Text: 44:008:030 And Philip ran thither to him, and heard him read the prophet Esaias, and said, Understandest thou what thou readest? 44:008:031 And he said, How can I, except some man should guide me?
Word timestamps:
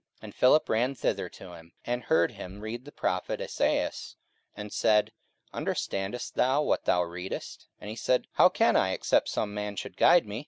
44:008:030 0.15 0.23
And 0.23 0.35
Philip 0.35 0.69
ran 0.69 0.95
thither 0.95 1.29
to 1.29 1.53
him, 1.53 1.73
and 1.85 2.03
heard 2.05 2.31
him 2.31 2.59
read 2.61 2.85
the 2.85 2.91
prophet 2.91 3.39
Esaias, 3.39 4.15
and 4.57 4.73
said, 4.73 5.11
Understandest 5.53 6.33
thou 6.33 6.59
what 6.63 6.85
thou 6.85 7.03
readest? 7.03 7.67
44:008:031 7.79 7.81
And 7.81 7.89
he 7.91 7.95
said, 7.95 8.27
How 8.31 8.49
can 8.49 8.75
I, 8.75 8.93
except 8.93 9.29
some 9.29 9.53
man 9.53 9.75
should 9.75 9.97
guide 9.97 10.25
me? 10.25 10.39